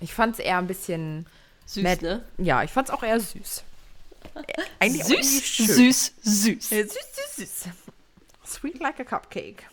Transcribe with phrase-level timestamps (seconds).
[0.00, 1.26] Ich fand es eher ein bisschen
[1.66, 2.02] Süß, nett.
[2.02, 2.24] ne?
[2.38, 3.64] Ja, ich fand es auch eher süß.
[4.78, 6.70] Eigentlich Süß, süß, süß.
[6.70, 6.94] Ja, süß,
[7.36, 7.68] süß, süß.
[8.46, 9.64] Sweet like a cupcake.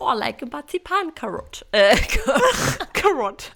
[0.00, 1.66] Oh, like a Marzipan-Karot.
[1.72, 1.96] Äh,
[2.92, 3.50] Karot.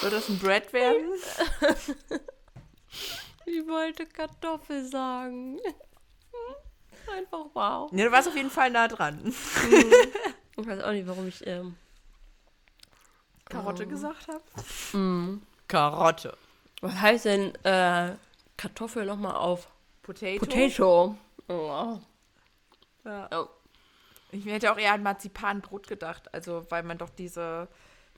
[0.00, 1.06] Soll das ein Bread werden?
[3.46, 5.58] ich wollte Kartoffel sagen.
[7.12, 7.92] Einfach wow.
[7.92, 9.34] Ne, du warst auf jeden Fall nah dran.
[10.56, 11.74] Ich weiß auch nicht, warum ich, ähm,
[13.46, 15.40] Karotte gesagt habe.
[15.66, 16.36] Karotte.
[16.80, 18.14] was heißt denn, äh,
[18.56, 19.68] Kartoffel nochmal auf
[20.02, 20.38] Potato.
[20.38, 21.16] Potato?
[21.48, 21.98] Oh.
[23.04, 23.28] Ja.
[23.32, 23.48] Oh.
[24.30, 26.32] Ich hätte auch eher an Marzipanbrot gedacht.
[26.32, 27.68] Also, weil man doch diese.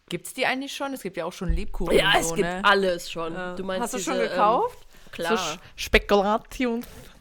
[0.09, 0.92] Gibt's die eigentlich schon?
[0.92, 1.96] Es gibt ja auch schon Lebkuchen.
[1.96, 2.62] Ja, es so, gibt ne?
[2.64, 3.34] alles schon.
[3.34, 3.54] Ja.
[3.54, 4.78] Du meinst Hast du schon diese, gekauft?
[5.06, 5.37] Ähm, klar.
[5.37, 5.59] So Sch-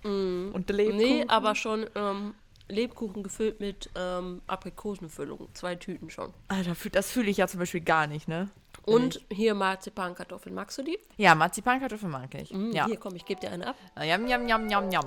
[0.05, 0.97] Spekulation und Lebkuchen.
[0.97, 2.33] nee, aber schon ähm,
[2.67, 5.47] Lebkuchen gefüllt mit ähm, Aprikosenfüllung.
[5.53, 6.33] Zwei Tüten schon.
[6.47, 8.49] Alter, das fühle ich ja zum Beispiel gar nicht, ne?
[8.83, 10.53] Und hier Marzipankartoffeln.
[10.53, 10.99] Magst du die?
[11.17, 12.51] Ja, Marzipankartoffeln mag ich.
[12.51, 12.85] Mm, ja.
[12.85, 13.75] Hier, komm, ich gebe dir eine ab.
[13.99, 15.05] Jam, jam, jam, jam, jam.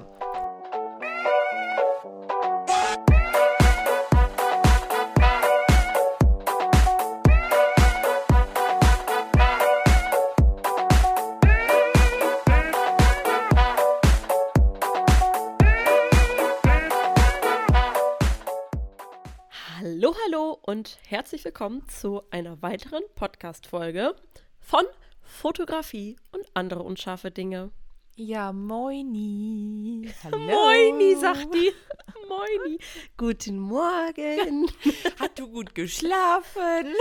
[20.69, 24.15] Und herzlich willkommen zu einer weiteren Podcast-Folge
[24.61, 24.85] von
[25.23, 27.71] Fotografie und andere unscharfe Dinge.
[28.17, 30.13] Ja, moini.
[30.23, 30.37] Hallo.
[30.37, 31.73] Moini, sagt die.
[32.29, 32.79] Moini.
[33.17, 34.71] Guten Morgen.
[35.19, 36.95] Hast du gut geschlafen?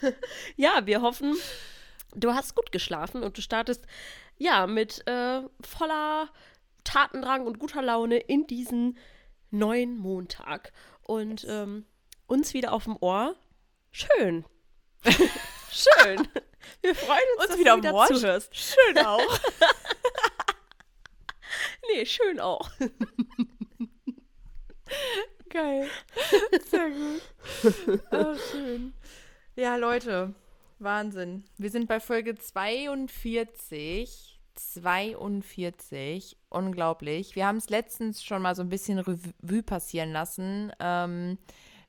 [0.56, 1.36] Ja, wir hoffen,
[2.14, 3.84] du hast gut geschlafen und du startest
[4.38, 6.30] ja mit äh, voller
[6.84, 8.96] Tatendrang und guter Laune in diesen
[9.50, 10.72] neuen Montag.
[11.02, 11.84] Und ähm,
[12.26, 13.34] uns wieder auf dem Ohr.
[13.90, 14.44] Schön.
[15.70, 16.28] Schön.
[16.82, 18.06] Wir freuen uns, Uns wieder du am Ohr.
[18.06, 18.54] zuhörst.
[18.54, 19.40] Schön auch.
[21.94, 22.70] Nee, schön auch.
[25.48, 25.88] Geil.
[26.70, 27.22] Sehr gut.
[28.10, 28.92] Oh, schön.
[29.56, 30.34] Ja, Leute,
[30.78, 31.44] Wahnsinn.
[31.56, 34.27] Wir sind bei Folge 42.
[34.58, 36.36] 42.
[36.48, 37.34] Unglaublich.
[37.36, 40.72] Wir haben es letztens schon mal so ein bisschen Revue passieren lassen.
[40.80, 41.38] Ähm,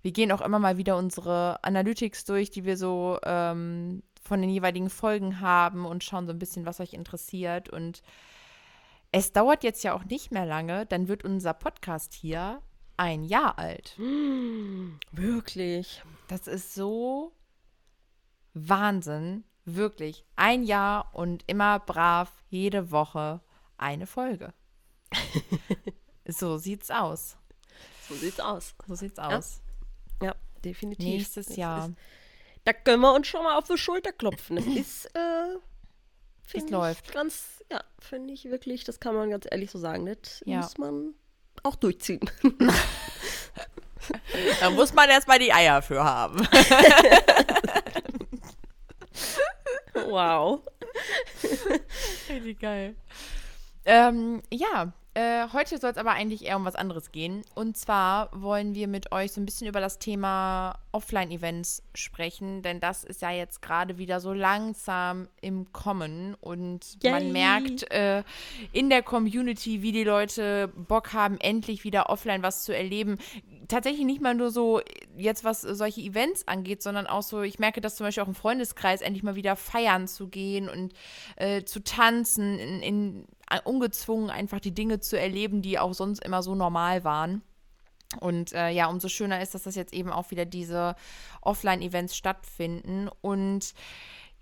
[0.02, 4.50] wir gehen auch immer mal wieder unsere Analytics durch, die wir so ähm, von den
[4.50, 7.69] jeweiligen Folgen haben und schauen so ein bisschen, was euch interessiert.
[7.69, 8.02] Und
[9.12, 12.62] es dauert jetzt ja auch nicht mehr lange, dann wird unser Podcast hier
[12.96, 13.97] ein Jahr alt.
[15.12, 16.03] Wirklich.
[16.28, 17.34] Das ist so
[18.53, 19.44] Wahnsinn.
[19.75, 20.25] Wirklich.
[20.35, 23.41] Ein Jahr und immer brav jede Woche
[23.78, 24.53] eine Folge.
[26.28, 27.38] so sieht's aus.
[28.07, 28.75] So sieht's aus.
[28.88, 29.62] So sieht's aus.
[30.22, 31.06] Ja, definitiv.
[31.06, 31.88] Nächstes Das Jahr.
[31.88, 31.96] Ist,
[32.66, 34.57] da können wir uns schon mal auf die Schulter klopfen.
[34.57, 35.57] Es ist, äh,
[36.44, 37.12] find ich läuft.
[37.13, 40.06] Ganz, ja, finde ich wirklich, das kann man ganz ehrlich so sagen.
[40.06, 40.57] Das Ja.
[40.62, 41.13] muss man
[41.63, 42.30] auch durchziehen.
[44.59, 46.47] Da muss man erstmal die Eier für haben.
[50.09, 50.62] Wow.
[52.30, 52.96] Richtig geil.
[53.86, 57.42] Ähm, ja, äh, heute soll es aber eigentlich eher um was anderes gehen.
[57.56, 62.80] Und zwar wollen wir mit euch so ein bisschen über das Thema Offline-Events sprechen, denn
[62.80, 67.31] das ist ja jetzt gerade wieder so langsam im Kommen und man Yay.
[67.31, 68.24] merkt äh,
[68.72, 73.18] in der Community, wie die Leute Bock haben, endlich wieder offline was zu erleben.
[73.68, 74.81] Tatsächlich nicht mal nur so
[75.16, 78.36] jetzt, was solche Events angeht, sondern auch so, ich merke das zum Beispiel auch im
[78.36, 80.94] Freundeskreis, endlich mal wieder feiern zu gehen und
[81.36, 83.25] äh, zu tanzen, in, in,
[83.64, 87.42] ungezwungen einfach die Dinge zu erleben, die auch sonst immer so normal waren.
[88.20, 90.96] Und äh, ja, umso schöner ist, dass das jetzt eben auch wieder diese
[91.42, 93.10] Offline-Events stattfinden.
[93.22, 93.74] Und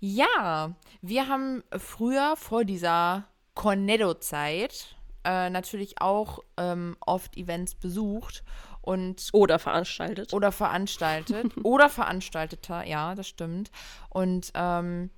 [0.00, 3.24] ja, wir haben früher vor dieser
[3.54, 8.42] Cornetto-Zeit äh, natürlich auch ähm, oft Events besucht
[8.80, 10.32] und Oder veranstaltet.
[10.32, 11.52] oder veranstaltet.
[11.62, 13.70] oder veranstalteter, ja, das stimmt.
[14.08, 15.10] Und ähm,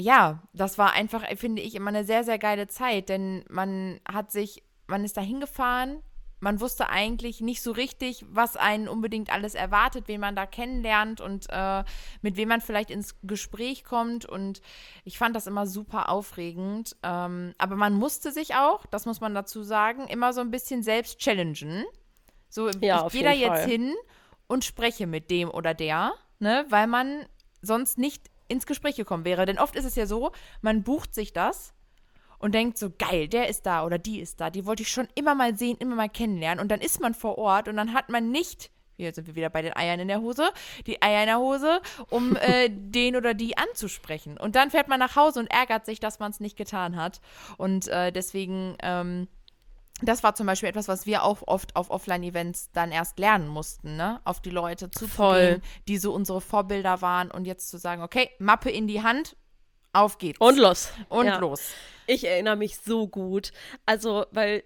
[0.00, 4.30] ja, das war einfach, finde ich, immer eine sehr, sehr geile Zeit, denn man hat
[4.30, 6.02] sich, man ist da hingefahren,
[6.42, 11.20] man wusste eigentlich nicht so richtig, was einen unbedingt alles erwartet, wen man da kennenlernt
[11.20, 11.84] und äh,
[12.20, 14.26] mit wem man vielleicht ins Gespräch kommt.
[14.26, 14.60] Und
[15.04, 16.96] ich fand das immer super aufregend.
[17.04, 20.82] Ähm, aber man musste sich auch, das muss man dazu sagen, immer so ein bisschen
[20.82, 21.84] selbst challengen.
[22.48, 23.94] So, Ja, ich gehe da jetzt hin
[24.48, 27.24] und spreche mit dem oder der, ne, weil man
[27.60, 29.46] sonst nicht ins Gespräch gekommen wäre.
[29.46, 31.74] Denn oft ist es ja so, man bucht sich das
[32.38, 35.08] und denkt so, geil, der ist da oder die ist da, die wollte ich schon
[35.14, 36.60] immer mal sehen, immer mal kennenlernen.
[36.60, 39.50] Und dann ist man vor Ort und dann hat man nicht hier sind wir wieder
[39.50, 40.50] bei den Eiern in der Hose,
[40.86, 44.38] die Eier in der Hose, um äh, den oder die anzusprechen.
[44.38, 47.20] Und dann fährt man nach Hause und ärgert sich, dass man es nicht getan hat.
[47.56, 49.28] Und äh, deswegen, ähm,
[50.02, 53.96] das war zum Beispiel etwas, was wir auch oft auf Offline-Events dann erst lernen mussten,
[53.96, 54.20] ne?
[54.24, 58.70] Auf die Leute zuzugehen, die so unsere Vorbilder waren und jetzt zu sagen, okay, Mappe
[58.70, 59.36] in die Hand,
[59.92, 60.40] auf geht's.
[60.40, 60.90] Und los.
[61.08, 61.38] Und Ja.
[61.38, 61.70] los.
[62.06, 63.52] Ich erinnere mich so gut.
[63.86, 64.64] Also, weil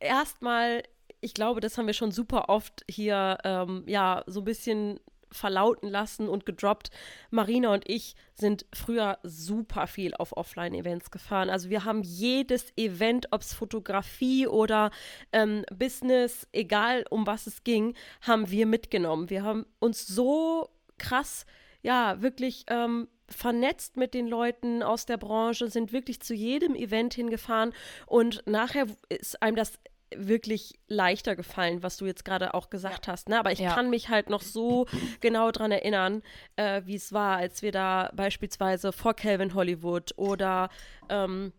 [0.00, 0.82] erstmal,
[1.20, 5.00] ich glaube, das haben wir schon super oft hier, ähm, ja, so ein bisschen
[5.36, 6.90] verlauten lassen und gedroppt.
[7.30, 11.50] Marina und ich sind früher super viel auf Offline-Events gefahren.
[11.50, 14.90] Also wir haben jedes Event, ob es Fotografie oder
[15.32, 19.30] ähm, Business, egal um was es ging, haben wir mitgenommen.
[19.30, 20.68] Wir haben uns so
[20.98, 21.46] krass,
[21.82, 27.14] ja, wirklich ähm, vernetzt mit den Leuten aus der Branche, sind wirklich zu jedem Event
[27.14, 27.72] hingefahren
[28.06, 29.78] und nachher ist einem das
[30.14, 33.28] wirklich leichter gefallen, was du jetzt gerade auch gesagt hast.
[33.28, 33.38] Ne?
[33.38, 33.74] Aber ich Ja.
[33.74, 34.86] kann mich halt noch so
[35.20, 36.22] genau dran erinnern,
[36.56, 40.68] äh, wie es war, als wir da beispielsweise vor Calvin Hollywood oder
[41.08, 41.52] ähm,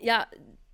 [0.00, 0.26] ja,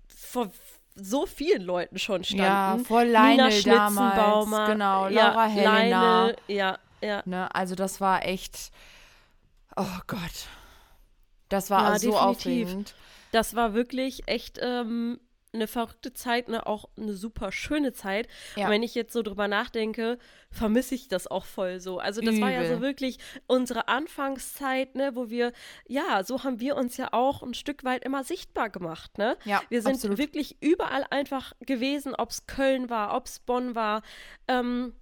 [0.07, 0.51] vor
[0.95, 2.43] so vielen Leuten schon standen.
[2.43, 3.13] Ja, vor Nina
[3.47, 6.25] Lionel damals, Schnitzenbaumer, genau, ja, Laura Helena.
[6.25, 7.23] Lionel, ja, ja.
[7.25, 7.53] Ne?
[7.55, 8.71] Also das war echt,
[9.77, 10.47] oh Gott.
[11.47, 12.19] Das war Ja, so definitiv.
[12.67, 12.95] aufregend.
[13.31, 15.19] Das war wirklich echt ähm,
[15.51, 18.27] eine verrückte Zeit, ne, auch eine super schöne Zeit.
[18.55, 18.65] Ja.
[18.65, 20.19] Und wenn ich jetzt so drüber nachdenke,
[20.51, 21.97] vermisse ich das auch voll so.
[21.99, 22.81] Also das war ja so Übel.
[22.81, 23.17] wirklich
[23.47, 25.51] unsere Anfangszeit, ne, wo wir,
[25.87, 29.37] ja, so haben wir uns ja auch ein Stück weit immer sichtbar gemacht, ne?
[29.45, 30.17] Ja, Wir sind absolut.
[30.19, 34.03] wirklich überall einfach gewesen, ob es Köln war, ob es Bonn war,
[34.47, 34.93] ähm,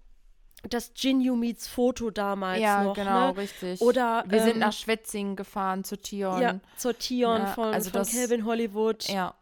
[0.70, 3.38] das Ginyu Meets Foto damals Ja, noch, genau, ne?
[3.38, 3.80] richtig.
[3.82, 6.42] Oder, wir sind ähm, nach Schwetzingen gefahren zu Tion.
[6.42, 9.08] Ja, zur Tion Ja, von, also von das- Calvin Hollywood.
[9.10, 9.36] Ja.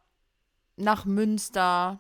[0.78, 2.00] Nach Münster.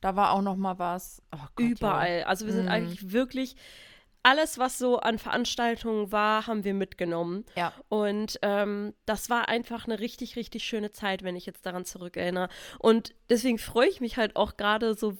[0.00, 1.22] Da war auch noch mal was.
[1.34, 1.66] Oh Gott, ja.
[1.70, 2.24] Überall.
[2.24, 2.70] Also wir sind Mhm.
[2.70, 3.56] eigentlich wirklich
[4.22, 7.44] alles, was so an Veranstaltungen war, haben wir mitgenommen.
[7.56, 7.72] Ja.
[7.90, 12.48] Und ähm, das war einfach eine richtig, richtig schöne Zeit, wenn ich jetzt daran zurückerinnere.
[12.78, 15.16] Und deswegen freue ich mich halt auch gerade so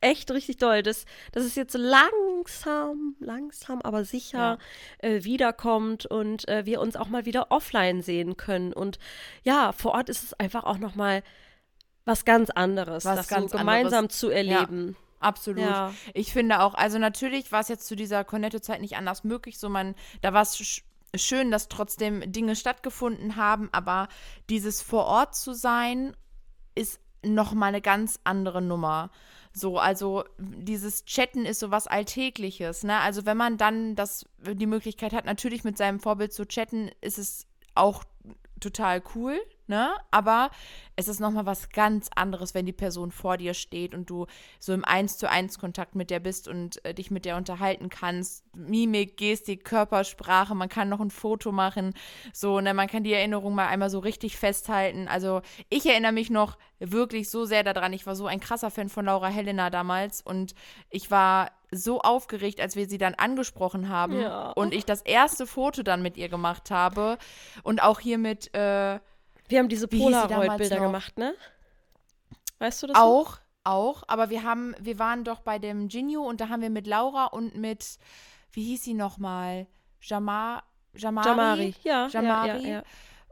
[0.00, 4.56] echt richtig doll, dass, dass es jetzt so langsam, langsam, aber sicher
[5.00, 8.72] äh, wiederkommt und äh, wir uns auch mal wieder offline sehen können.
[8.72, 8.98] Und
[9.42, 11.22] ja, vor Ort ist es einfach auch noch mal
[12.10, 14.18] was ganz anderes, Was das ganz so gemeinsam anderes.
[14.18, 14.96] zu erleben.
[15.20, 15.62] Absolut.
[15.62, 15.92] Ja.
[16.14, 19.58] Ich finde auch, also natürlich war es jetzt zu dieser Cornetto-Zeit nicht anders möglich.
[19.58, 20.82] So man, da war es sch
[21.16, 24.08] schön, dass trotzdem Dinge stattgefunden haben, aber
[24.48, 26.16] dieses vor Ort zu sein,
[26.76, 29.10] ist noch mal eine ganz andere Nummer.
[29.52, 33.00] So, also dieses Chatten ist so was Alltägliches, ne?
[33.00, 37.18] Also wenn man dann das, die Möglichkeit hat, natürlich mit seinem Vorbild zu chatten, ist
[37.18, 38.04] es auch
[38.60, 39.40] total cool,
[39.70, 39.94] ne?
[40.10, 40.50] Aber
[40.96, 44.26] es ist nochmal was ganz anderes, wenn die Person vor dir steht und du
[44.58, 47.88] so im Eins zu eins Kontakt mit der bist und äh, dich mit der unterhalten
[47.88, 48.44] kannst.
[48.54, 51.94] Mimik, Gestik, Körpersprache, man kann noch ein Foto machen,
[52.34, 52.74] so, ne?
[52.74, 55.08] Man kann die Erinnerung mal einmal so richtig festhalten.
[55.08, 55.40] Also
[55.70, 57.92] ich erinnere mich noch wirklich so sehr daran.
[57.94, 60.54] Ich war so ein krasser Fan von Laura Helena damals und
[60.90, 64.50] ich war so aufgeregt, als wir sie dann angesprochen haben Ja.
[64.50, 67.16] und ich das erste Foto dann mit ihr gemacht habe
[67.62, 68.98] und auch hier mit äh,
[69.50, 71.34] Wir haben diese Polaroid-Bilder gemacht, ne?
[72.58, 72.96] Weißt du das?
[72.96, 73.02] noch?
[73.02, 76.70] auch auch, aber wir haben wir waren doch bei dem Ginyu und da haben wir
[76.70, 77.98] mit Laura und mit
[78.52, 79.66] wie hieß sie noch mal?
[80.00, 80.64] Jamar
[80.94, 81.28] Jamari?
[81.28, 81.74] Jamari.
[81.84, 82.48] Ja, Jamari?
[82.48, 82.82] ja, ja, ja.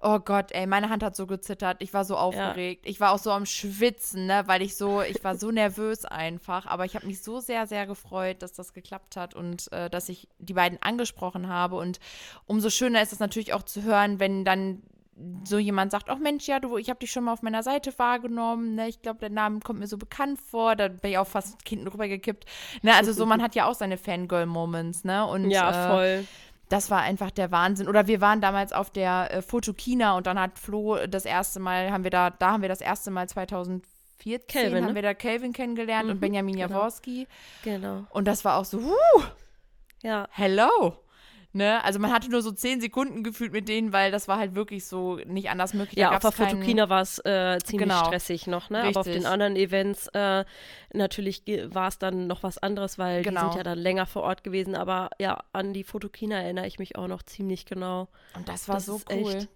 [0.01, 1.79] Oh Gott, ey, meine Hand hat so gezittert.
[1.81, 2.85] Ich war so aufgeregt.
[2.87, 6.67] Ich war auch so am Schwitzen, ne, weil ich so, ich war so nervös einfach.
[6.67, 10.09] Aber ich habe mich so sehr, sehr gefreut, dass das geklappt hat und äh, dass
[10.09, 11.77] ich die beiden angesprochen habe.
[11.77, 11.99] Und
[12.47, 14.85] umso schöner ist es natürlich auch zu hören, wenn dann
[15.45, 17.93] so jemand sagt, ach Mensch, ja, du, ich habe dich schon mal auf meiner Seite
[17.99, 18.89] wahrgenommen, ne?
[18.89, 20.77] Ich glaube, der Name kommt mir so bekannt vor.
[20.77, 22.45] Da bin ich auch fast Kind rübergekippt.
[22.83, 22.95] Ne?
[22.95, 25.27] Also so, man hat ja auch seine Fangirl-Moments, ne?
[25.27, 26.25] Und Ja, äh, voll.
[26.69, 27.89] das war einfach der Wahnsinn.
[27.89, 31.91] Oder wir waren damals auf der äh, Fotokina und dann hat Flo das erste Mal,
[31.91, 34.95] haben wir da, da haben wir das erste Mal 2014 Calvin, haben ne?
[34.95, 36.69] wir da Calvin kennengelernt und Mhm, Benjamin genau.
[36.75, 37.27] Jaworski.
[37.65, 38.05] Genau.
[38.11, 39.23] Und das war auch so, huh,
[40.03, 40.29] Ja.
[40.31, 40.97] hello.
[41.55, 41.83] Ne?
[41.83, 44.87] Also man hatte nur so zehn Sekunden gefühlt mit denen, weil das war halt wirklich
[44.87, 45.99] so nicht anders möglich.
[45.99, 48.05] Ja, auf der Fotokina war es äh, ziemlich Genau.
[48.05, 48.81] stressig noch, ne?
[48.85, 49.23] Aber auf Richtig.
[49.23, 50.45] den anderen Events äh,
[50.93, 53.40] natürlich war es dann noch was anderes, weil die Genau.
[53.49, 54.75] sind ja dann länger vor Ort gewesen.
[54.75, 58.09] Aber ja, an die Fotokina erinnere ich mich auch noch ziemlich genau.
[58.37, 59.33] Und das war das so cool.
[59.35, 59.49] echt-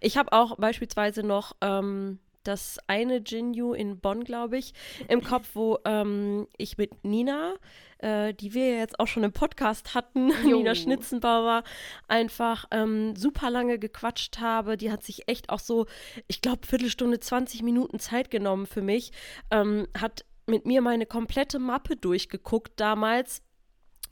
[0.00, 4.72] Ich habe auch beispielsweise noch ähm, das eine Jinju in Bonn, glaube ich,
[5.08, 7.54] im Kopf, wo ähm, ich mit Nina,
[7.98, 10.58] äh, die wir ja jetzt auch schon im Podcast hatten, Jo.
[10.58, 11.64] Nina Schnitzenbauer,
[12.06, 14.76] einfach ähm, super lange gequatscht habe.
[14.76, 15.86] Die hat sich echt auch so,
[16.26, 19.12] ich glaube, Viertelstunde, 20 Minuten Zeit genommen für mich,
[19.50, 23.42] ähm, hat mit mir meine komplette Mappe durchgeguckt damals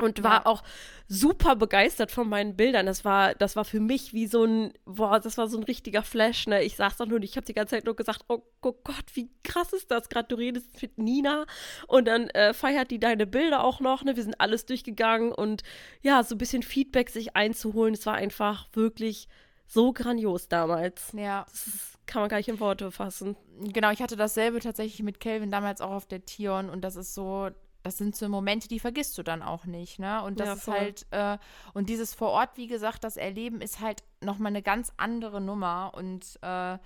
[0.00, 0.47] und war Ja.
[0.47, 0.62] auch
[1.09, 2.87] super begeistert von meinen Bildern.
[2.87, 6.03] Das war, das war für mich wie so ein, boah, das war so ein richtiger
[6.03, 6.47] Flash.
[6.47, 6.62] Ne?
[6.65, 9.05] Ich saß da nur und ich habe die ganze Zeit nur gesagt, oh, oh Gott,
[9.15, 10.09] wie krass ist das?
[10.09, 11.47] Gerade du redest mit Nina
[11.87, 14.03] und dann äh, feiert die deine Bilder auch noch.
[14.05, 14.17] Ne?
[14.17, 15.62] Wir sind alles durchgegangen und
[16.03, 17.95] ja, so ein bisschen Feedback sich einzuholen.
[17.95, 19.29] Es war einfach wirklich
[19.69, 21.12] so grandios damals.
[21.12, 23.37] Ja, Das ist, kann man gar nicht in Worte fassen.
[23.73, 23.91] genau.
[23.91, 27.50] Ich hatte dasselbe tatsächlich mit Kelvin damals auch auf der Tion und das ist so.
[27.87, 30.23] Das sind so Momente, die vergisst du dann auch nicht, ne?
[30.25, 31.38] Und das Ja, ist halt, äh,
[31.73, 35.93] und dieses vor Ort, wie gesagt, das Erleben ist halt nochmal eine ganz andere Nummer.
[35.95, 36.78] Und äh,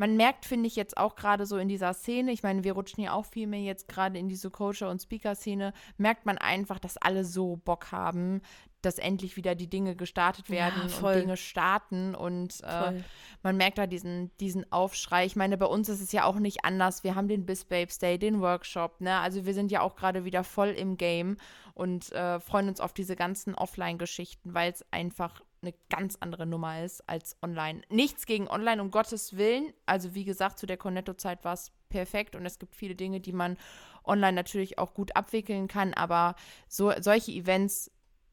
[0.00, 3.04] man merkt, finde ich, jetzt auch gerade so in dieser Szene, ich meine, wir rutschen
[3.04, 6.96] ja auch viel mehr jetzt gerade in diese Coacher- und Speaker-Szene, merkt man einfach, dass
[6.96, 8.40] alle so Bock haben,
[8.80, 11.12] dass endlich wieder die Dinge gestartet Ja, werden voll.
[11.16, 13.02] und Dinge starten und äh,
[13.42, 15.26] man merkt da diesen, diesen Aufschrei.
[15.26, 17.04] Ich meine, bei uns ist es ja auch nicht anders.
[17.04, 19.18] Wir haben den Bis Babes Day, den Workshop, ne?
[19.18, 21.36] Also wir sind ja auch gerade wieder voll im Game
[21.74, 26.82] und äh, freuen uns auf diese ganzen Offline-Geschichten, weil es einfach eine ganz andere Nummer
[26.82, 27.82] ist als online.
[27.88, 29.72] Nichts gegen online, um Gottes Willen.
[29.86, 33.32] Also wie gesagt, zu der Cornetto-Zeit war es perfekt und es gibt viele Dinge, die
[33.32, 33.58] man
[34.04, 36.34] online natürlich auch gut abwickeln kann, aber
[36.68, 37.90] so solche Events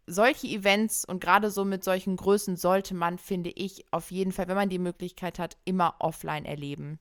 [0.09, 4.47] solche Events und gerade so mit solchen Größen sollte man, finde ich, auf jeden Fall,
[4.47, 6.97] wenn man die Möglichkeit hat, immer offline erleben.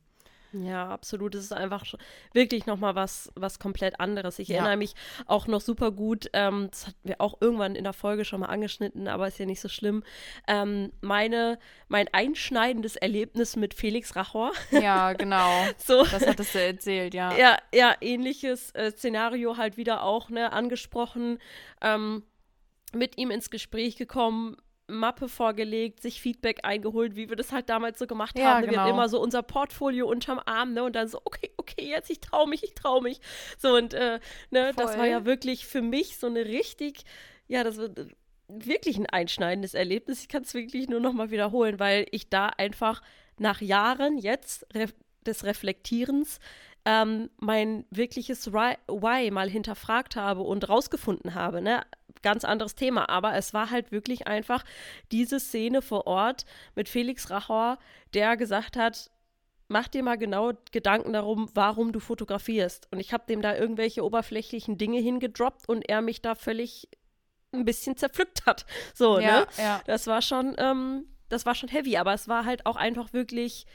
[0.64, 1.34] Ja, absolut.
[1.34, 1.84] Es ist einfach
[2.32, 4.38] wirklich nochmal was, was komplett anderes.
[4.38, 4.56] Ich Ja.
[4.56, 4.94] erinnere mich
[5.26, 8.46] auch noch super gut, ähm, das hatten wir auch irgendwann in der Folge schon mal
[8.46, 10.02] angeschnitten, aber ist ja nicht so schlimm.
[10.48, 11.58] Ähm, meine,
[11.88, 14.52] mein einschneidendes Erlebnis mit Felix Rachor.
[14.70, 15.64] Ja, genau.
[15.78, 16.04] So.
[16.04, 17.36] Das hattest du erzählt, ja.
[17.36, 21.38] Ja, ja, ähnliches äh, Szenario halt wieder auch, ne, angesprochen,
[21.80, 22.22] ähm,
[22.92, 24.56] mit ihm ins Gespräch gekommen,
[24.88, 28.66] Mappe vorgelegt, sich Feedback eingeholt, wie wir das halt damals so gemacht Ja, haben.
[28.66, 28.70] ne?
[28.70, 28.98] Wir hatten genau.
[28.98, 32.46] immer so unser Portfolio unterm Arm, ne, und dann so, okay, okay, jetzt ich trau
[32.46, 33.20] mich, ich trau mich.
[33.58, 37.04] So, und, äh, ne, das war ja wirklich für mich so eine richtig,
[37.48, 38.06] ja, das war äh,
[38.48, 40.20] wirklich ein einschneidendes Erlebnis.
[40.20, 43.02] Ich kann es wirklich nur noch mal wiederholen, weil ich da einfach
[43.38, 44.94] nach Jahren jetzt ref
[45.26, 46.38] des Reflektierens
[46.86, 51.60] ähm, mein wirkliches Why, mal hinterfragt habe und rausgefunden habe.
[51.60, 51.84] Ne?
[52.22, 54.64] Ganz anderes Thema, aber es war halt wirklich einfach
[55.10, 57.78] diese Szene vor Ort mit Felix Rachor,
[58.14, 59.10] der gesagt hat,
[59.68, 62.86] mach dir mal genau Gedanken darum, warum du fotografierst.
[62.92, 66.88] Und ich habe dem da irgendwelche oberflächlichen Dinge hingedroppt und er mich da völlig
[67.52, 68.64] ein bisschen zerpflückt hat.
[68.94, 69.46] So, Ja, ne?
[69.58, 69.80] ja.
[69.86, 73.66] Das war schon, ähm, das war schon heavy, aber es war halt auch einfach wirklich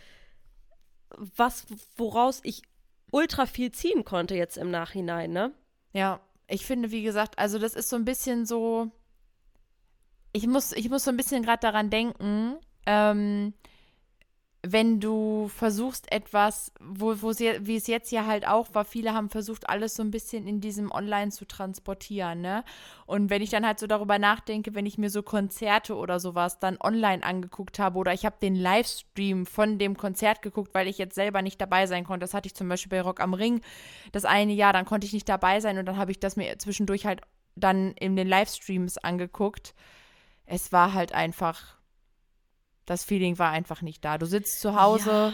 [1.18, 1.66] was,
[1.98, 2.62] woraus ich
[3.12, 5.54] ultra viel ziehen konnte jetzt im Nachhinein, ne?
[5.94, 8.92] Ja, ich finde, wie gesagt, also das ist so ein bisschen so.
[10.34, 13.54] Ich muss, ich muss so ein bisschen gerade daran denken, ähm,
[14.64, 19.14] wenn du versuchst etwas, wo, wo sie, wie es jetzt ja halt auch war, viele
[19.14, 22.64] haben versucht, alles so ein bisschen in diesem Online zu transportieren, ne?
[23.08, 26.60] Und wenn ich dann halt so darüber nachdenke, wenn ich mir so Konzerte oder sowas
[26.60, 31.00] dann online angeguckt habe oder ich habe den Livestream von dem Konzert geguckt, weil ich
[31.00, 32.24] jetzt selber nicht dabei sein konnte.
[32.24, 33.62] Das hatte ich zum Beispiel bei Rock am Ring
[34.12, 36.60] das eine Jahr, dann konnte ich nicht dabei sein und dann habe ich das mir
[36.60, 37.22] zwischendurch halt
[37.56, 39.74] dann in den Livestreams angeguckt.
[40.46, 41.81] Es war halt einfach,
[42.92, 44.18] das Feeling war einfach nicht da.
[44.18, 45.34] Du sitzt zu Hause,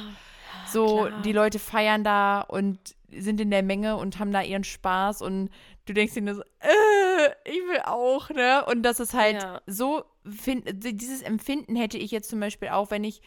[0.72, 1.22] so klar.
[1.22, 5.50] die Leute feiern da und sind in der Menge und haben da ihren Spaß und
[5.86, 8.66] du denkst dir nur so, äh, ich will auch, ne?
[8.66, 9.62] Und das ist halt Ja.
[9.66, 13.22] so, find, dieses Empfinden hätte ich jetzt zum Beispiel auch, wenn ich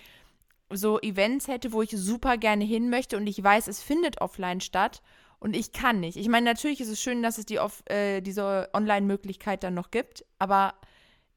[0.72, 4.60] so Events hätte, wo ich super gerne hin möchte und ich weiß, es findet offline
[4.60, 5.02] statt
[5.40, 6.16] und ich kann nicht.
[6.16, 9.90] Ich meine, natürlich ist es schön, dass es die off, äh, diese Online-Möglichkeit dann noch
[9.90, 10.75] gibt, aber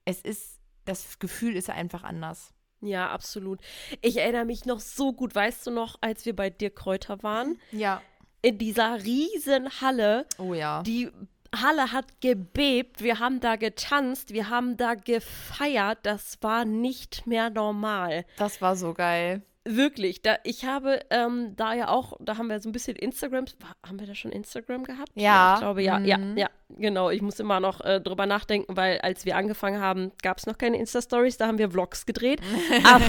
[0.06, 2.54] es ist, das Gefühl ist einfach anders.
[2.86, 3.60] Ja, absolut.
[4.02, 7.60] Ich erinnere mich noch so gut, weißt du noch, als wir bei Dirk Kräuter waren,
[7.72, 8.02] Ja.
[8.42, 10.84] in dieser riesen Halle, Oh ja.
[10.84, 11.10] die
[11.56, 17.50] Halle hat gebebt, wir haben da getanzt, wir haben da gefeiert, das war nicht mehr
[17.52, 18.26] normal.
[18.38, 19.44] Das war so geil.
[19.66, 23.46] Wirklich, da, ich habe ähm, da ja auch, da haben wir so ein bisschen Instagram,
[23.88, 25.12] haben wir da schon Instagram gehabt?
[25.16, 25.54] Ja.
[25.54, 26.38] Ich glaube, ja, ja, Mhm.
[26.38, 27.10] ja, genau.
[27.10, 30.58] Ich muss immer noch äh, drüber nachdenken, weil als wir angefangen haben, gab es noch
[30.58, 32.42] keine Insta-Stories, da haben wir Vlogs gedreht
[32.84, 33.06] aber,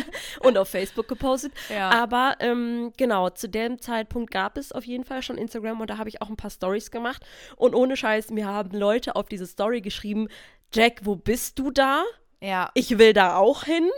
[0.40, 1.52] und auf Facebook gepostet.
[1.70, 1.88] Ja.
[1.90, 5.96] Aber ähm, genau, zu dem Zeitpunkt gab es auf jeden Fall schon Instagram und da
[5.96, 7.24] habe ich auch ein paar Stories gemacht.
[7.56, 10.28] Und ohne Scheiß, mir haben Leute auf diese Story geschrieben,
[10.70, 12.02] Jack, wo bist du da?
[12.42, 12.70] Ja.
[12.74, 13.88] ich will da auch hin.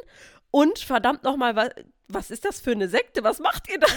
[0.52, 1.56] Und verdammt nochmal,
[2.08, 3.24] was ist das für eine Sekte?
[3.24, 3.86] Was macht ihr da?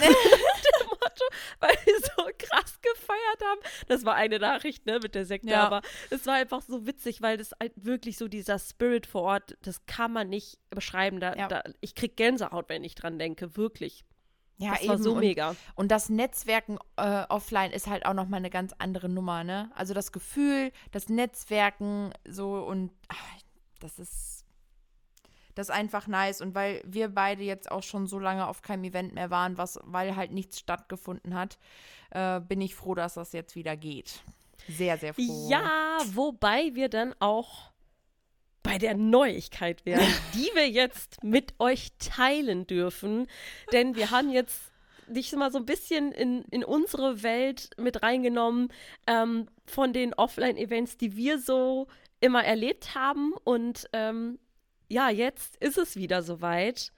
[0.88, 1.24] Motto,
[1.60, 3.60] weil wir so krass gefeiert haben.
[3.88, 5.64] Das war eine Nachricht, ne, mit der Sekte, Ja.
[5.66, 9.56] aber es war einfach so witzig, weil das halt wirklich so dieser Spirit vor Ort,
[9.62, 11.20] das kann man nicht beschreiben.
[11.20, 11.48] Da, Ja.
[11.48, 14.04] da, ich krieg Gänsehaut, wenn ich dran denke, wirklich.
[14.58, 15.56] Ja, das war so und, mega.
[15.74, 19.70] Und das Netzwerken äh, offline ist halt auch nochmal eine ganz andere Nummer, ne?
[19.74, 23.16] Also das Gefühl, das Netzwerken so und ach,
[23.78, 24.39] das ist
[25.60, 26.40] das ist einfach nice.
[26.40, 29.78] Und weil wir beide jetzt auch schon so lange auf keinem Event mehr waren, was,
[29.84, 31.58] weil halt nichts stattgefunden hat,
[32.10, 34.22] äh, bin ich froh, dass das jetzt wieder geht.
[34.68, 35.48] Sehr, sehr froh.
[35.50, 37.70] Ja, wobei wir dann auch
[38.62, 43.26] bei der Neuigkeit wären, die wir jetzt mit euch teilen dürfen.
[43.70, 44.72] Denn wir haben jetzt
[45.08, 48.72] dich mal so ein bisschen in, in unsere Welt mit reingenommen
[49.06, 51.86] ähm, von den Offline-Events, die wir so
[52.20, 53.34] immer erlebt haben.
[53.44, 54.38] Und ähm,
[54.90, 56.92] ja, jetzt ist es wieder soweit.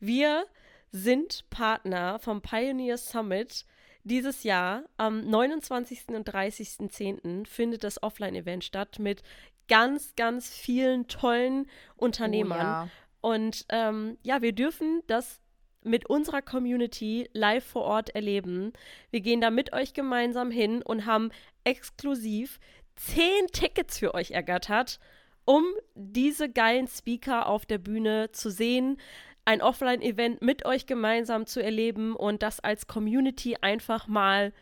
[0.00, 0.46] Wir
[0.90, 3.66] sind Partner vom Pioneer Summit.
[4.02, 6.08] Dieses Jahr, am 29.
[6.08, 7.46] und 30.10.
[7.46, 9.22] findet das Offline-Event statt mit
[9.68, 12.60] ganz, ganz vielen tollen Unternehmern.
[12.60, 12.88] Oh, ja.
[13.20, 15.40] Und ähm, ja, wir dürfen das
[15.82, 18.72] mit unserer Community live vor Ort erleben.
[19.10, 21.30] Wir gehen da mit euch gemeinsam hin und haben
[21.64, 22.58] exklusiv
[22.96, 24.98] zehn Tickets für euch ergattert,
[25.44, 28.98] um diese geilen Speaker auf der Bühne zu sehen,
[29.44, 34.52] ein Offline-Event mit euch gemeinsam zu erleben und das als Community einfach mal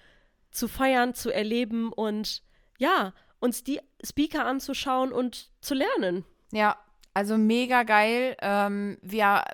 [0.50, 2.42] zu feiern, zu erleben und
[2.78, 6.24] ja, uns die Speaker anzuschauen und zu lernen.
[6.52, 6.76] Ja,
[7.14, 8.36] also mega geil.
[8.40, 9.44] Ähm, wir,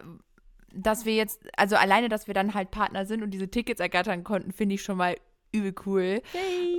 [0.73, 4.25] dass wir jetzt, also alleine, dass wir dann halt Partner sind und diese Tickets ergattern
[4.25, 5.17] konnten, finde ich schon mal
[5.53, 6.23] übel cool.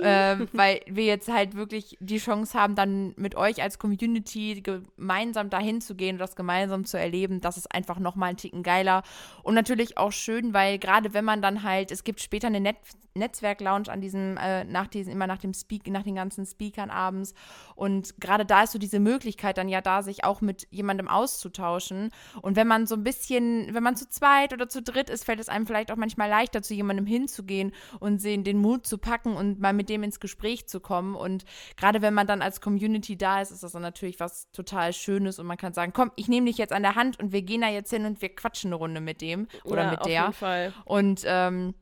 [0.02, 5.50] ähm, weil wir jetzt halt wirklich die Chance haben, dann mit euch als Community gemeinsam
[5.50, 7.40] dahin zu gehen und das gemeinsam zu erleben.
[7.40, 9.02] Das ist einfach nochmal ein Ticken geiler.
[9.42, 12.76] Und natürlich auch schön, weil gerade wenn man dann halt, es gibt später eine Net
[13.14, 17.34] Netzwerk-Lounge an diesem, äh, nach diesem, immer nach dem Speak, nach den ganzen Speakern abends.
[17.74, 22.10] Und gerade da ist so diese Möglichkeit dann ja da, sich auch mit jemandem auszutauschen.
[22.40, 25.40] Und wenn man so ein bisschen, wenn man zu zweit oder zu dritt ist, fällt
[25.40, 29.34] es einem vielleicht auch manchmal leichter, zu jemandem hinzugehen und sehen, den Mut zu packen
[29.36, 31.14] und mal mit dem ins Gespräch zu kommen.
[31.14, 31.44] Und
[31.76, 35.38] gerade wenn man dann als Community da ist, ist das dann natürlich was total Schönes
[35.38, 37.60] und man kann sagen, komm, ich nehme dich jetzt an der Hand und wir gehen
[37.60, 40.20] da jetzt hin und wir quatschen eine Runde mit dem oder ja, mit auf der.
[40.22, 40.72] jeden Fall.
[40.84, 41.74] Und ähm,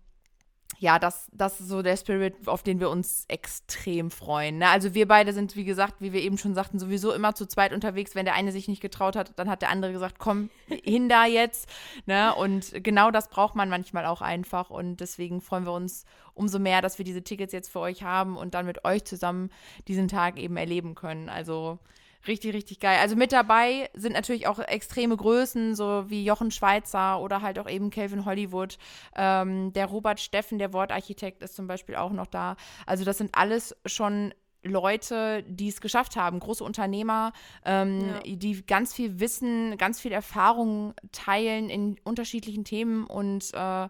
[0.80, 4.58] ja, das, das ist so der Spirit, auf den wir uns extrem freuen.
[4.58, 4.68] Ne?
[4.68, 7.72] Also wir beide sind, wie gesagt, wie wir eben schon sagten, sowieso immer zu zweit
[7.72, 8.14] unterwegs.
[8.14, 11.26] Wenn der eine sich nicht getraut hat, dann hat der andere gesagt, komm hin da
[11.26, 11.68] jetzt.
[12.06, 12.32] Ne?
[12.34, 14.70] Und genau das braucht man manchmal auch einfach.
[14.70, 18.36] Und deswegen freuen wir uns umso mehr, dass wir diese Tickets jetzt für euch haben
[18.36, 19.50] und dann mit euch zusammen
[19.88, 21.28] diesen Tag eben erleben können.
[21.28, 21.80] Also
[22.26, 22.98] Richtig, richtig geil.
[23.00, 27.68] Also mit dabei sind natürlich auch extreme Größen, so wie Jochen Schweizer oder halt auch
[27.68, 28.76] eben Calvin Hollywood.
[29.14, 32.56] Ähm, der Robert Steffen, der Wortarchitekt, ist zum Beispiel auch noch da.
[32.86, 37.32] Also das sind alles schon Leute, die es geschafft haben, große Unternehmer,
[37.64, 38.20] ähm, Ja.
[38.24, 43.88] die ganz viel Wissen, ganz viel Erfahrung teilen in unterschiedlichen Themen und äh,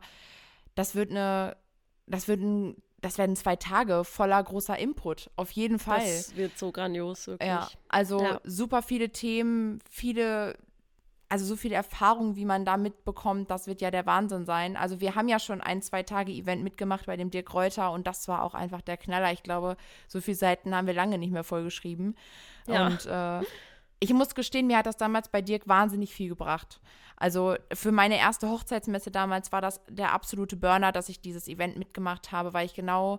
[0.75, 1.57] das wird eine,
[2.07, 6.01] das wird ein, das werden zwei Tage voller großer Input, auf jeden Fall.
[6.01, 7.49] Das wird so grandios, wirklich.
[7.49, 8.41] Ja, also Ja.
[8.45, 10.57] super viele Themen, viele,
[11.29, 14.77] also so viele Erfahrungen, wie man da mitbekommt, das wird ja der Wahnsinn sein.
[14.77, 18.07] Also wir haben ja schon ein, zwei Tage Event mitgemacht bei dem Dirk Reuter und
[18.07, 19.33] das war auch einfach der Knaller.
[19.33, 19.77] Ich glaube,
[20.09, 22.17] so viele Seiten haben wir lange nicht mehr vollgeschrieben.
[22.67, 22.87] Ja.
[22.87, 23.47] Und äh,
[24.01, 26.81] ich muss gestehen, mir hat das damals bei Dirk wahnsinnig viel gebracht.
[27.17, 31.77] Also für meine erste Hochzeitsmesse damals war das der absolute Burner, dass ich dieses Event
[31.77, 33.19] mitgemacht habe, weil ich genau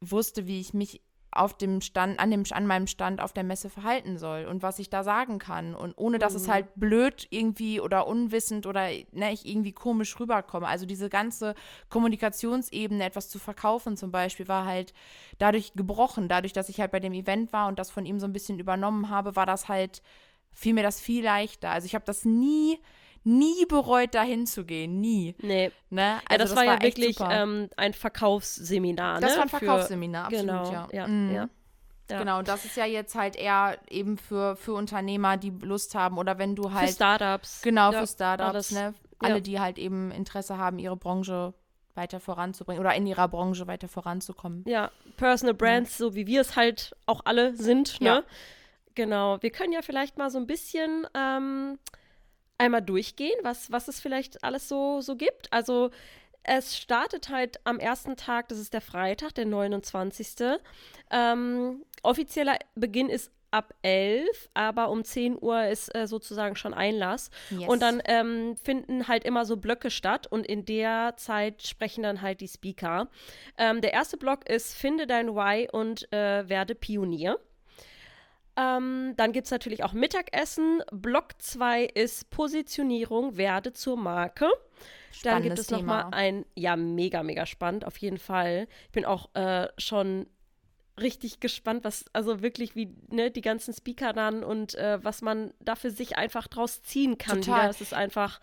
[0.00, 1.02] wusste, wie ich mich
[1.34, 4.78] auf dem Stand, an, dem, an meinem Stand auf der Messe verhalten soll und was
[4.78, 5.74] ich da sagen kann.
[5.74, 10.66] Und ohne dass es halt blöd irgendwie oder unwissend oder ne, ich irgendwie komisch rüberkomme.
[10.66, 11.54] Also diese ganze
[11.88, 14.94] Kommunikationsebene, etwas zu verkaufen zum Beispiel, war halt
[15.38, 16.28] dadurch gebrochen.
[16.28, 18.58] Dadurch, dass ich halt bei dem Event war und das von ihm so ein bisschen
[18.58, 20.02] übernommen habe, war das halt,
[20.52, 21.70] fiel mir das viel leichter.
[21.70, 22.78] Also ich habe das nie,
[23.24, 25.00] nie bereut, dahin zu gehen.
[25.00, 25.34] Nie.
[25.40, 25.70] Nee.
[25.90, 26.02] Ne?
[26.02, 29.36] Ja, Also das, war ja wirklich ähm, ein Verkaufsseminar, das ne?
[29.36, 30.88] war ein Für- Verkaufsseminar, absolut, Genau, ja.
[30.92, 31.34] ja, Mhm.
[31.34, 31.48] ja.
[32.10, 32.18] Ja.
[32.18, 36.36] Genau, das ist ja jetzt halt eher eben für, für Unternehmer, die Lust haben oder
[36.36, 36.90] wenn du Für halt.
[36.90, 37.62] Startups.
[37.62, 38.70] Genau, Ja, für Startups, alles.
[38.72, 38.80] ne?
[38.80, 38.92] Ja.
[39.30, 41.54] Alle, die halt eben Interesse haben, ihre Branche
[41.94, 44.64] weiter voranzubringen oder in ihrer Branche weiter voranzukommen.
[44.66, 48.06] Ja, Personal Brands, so wie wir es halt auch alle sind, ne?
[48.06, 48.22] Ja.
[48.94, 49.38] Genau.
[49.40, 51.78] Wir können ja vielleicht mal so ein bisschen ähm,
[52.58, 55.52] einmal durchgehen, was, was es vielleicht alles so, so gibt.
[55.52, 55.90] Also
[56.42, 60.58] es startet halt am ersten Tag, das ist der Freitag, der 29.
[61.10, 67.30] Ähm, offizieller Beginn ist ab 11, aber um 10 Uhr ist äh, sozusagen schon Einlass.
[67.50, 67.68] Yes.
[67.68, 72.20] Und dann ähm, finden halt immer so Blöcke statt und in der Zeit sprechen dann
[72.20, 73.08] halt die Speaker.
[73.56, 77.38] Ähm, der erste Block ist Finde dein Why und äh, werde Pionier.
[78.56, 80.82] Ähm, dann gibt es natürlich auch Mittagessen.
[80.92, 84.48] Block 2 ist Positionierung, werde zur Marke.
[85.22, 88.66] Dann gibt es nochmal ein, ja, mega, mega spannend, auf jeden Fall.
[88.86, 90.26] Ich bin auch äh, schon
[91.00, 95.52] richtig gespannt, was, also wirklich, wie ne, die ganzen Speaker dann und äh, was man
[95.60, 97.42] da für sich einfach draus ziehen kann.
[97.42, 97.70] Total.
[97.70, 98.40] Es ist einfach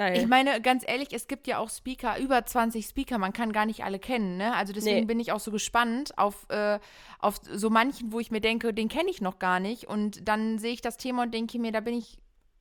[0.00, 0.16] geil.
[0.18, 3.66] Ich meine, ganz ehrlich, es gibt ja auch Speaker, über 20 Speaker, man kann gar
[3.66, 4.54] nicht alle kennen, ne?
[4.54, 5.04] Also deswegen Nee.
[5.06, 6.78] bin ich auch so gespannt auf, äh,
[7.18, 9.84] auf so manchen, wo ich mir denke, den kenne ich noch gar nicht.
[9.88, 12.18] Und dann sehe ich das Thema und denke mir, da bin ich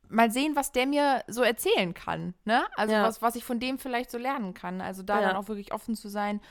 [0.09, 2.63] mal sehen, was der mir so erzählen kann, ne?
[2.75, 3.03] Also Ja.
[3.03, 4.81] was, was ich von dem vielleicht so lernen kann.
[4.81, 5.27] Also da Ja.
[5.27, 6.41] dann auch wirklich offen zu sein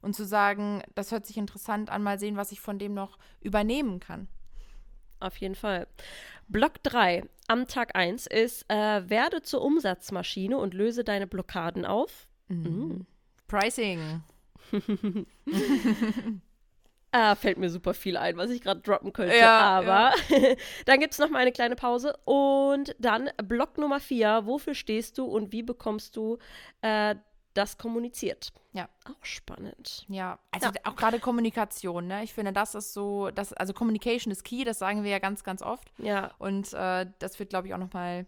[0.00, 3.18] und zu sagen, das hört sich interessant an, mal sehen, was ich von dem noch
[3.40, 4.28] übernehmen kann.
[5.20, 5.88] Auf jeden Fall.
[6.46, 12.28] Block 3 am Tag 1 ist, äh, werde zur Umsatzmaschine und löse deine Blockaden auf.
[12.48, 13.06] Mhm.
[13.48, 14.22] Pricing.
[17.10, 19.36] Äh, fällt mir super viel ein, was ich gerade droppen könnte.
[19.36, 20.12] Ja, aber
[20.86, 22.16] dann gibt es noch mal eine kleine Pause.
[22.24, 24.42] Und dann Block Nummer 4.
[24.44, 26.38] Wofür stehst du und wie bekommst du
[26.82, 27.16] äh,
[27.58, 28.52] das kommuniziert?
[28.72, 28.88] Ja.
[29.04, 30.06] Auch spannend.
[30.08, 30.72] Ja, also Ja.
[30.84, 32.22] auch gerade Kommunikation, ne?
[32.24, 35.44] Ich finde, das ist so, das, also Communication ist key, das sagen wir ja ganz,
[35.44, 35.90] ganz oft.
[35.98, 36.30] Ja.
[36.38, 38.26] Und äh, das wird, glaube ich, auch nochmal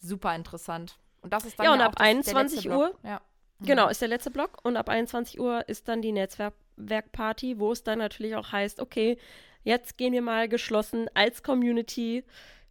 [0.00, 0.98] super interessant.
[1.22, 2.98] Und das ist dann Ja, ja, und auch ab das, 21 der letzte Block.
[3.04, 3.20] Ja.
[3.60, 4.58] Genau, ist der letzte Block.
[4.62, 9.18] Und ab 21 Uhr ist dann die Netzwerkparty, wo es dann natürlich auch heißt, okay,
[9.64, 12.24] jetzt gehen wir mal geschlossen als Community